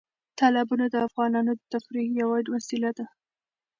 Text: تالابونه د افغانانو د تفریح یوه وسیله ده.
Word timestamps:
تالابونه 0.39 0.85
د 0.89 0.95
افغانانو 1.07 1.51
د 1.55 1.61
تفریح 1.73 2.07
یوه 2.21 2.39
وسیله 2.55 2.91
ده. 2.97 3.05